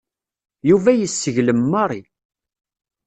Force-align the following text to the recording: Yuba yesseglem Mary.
Yuba 0.69 0.91
yesseglem 0.93 1.61
Mary. 1.71 2.01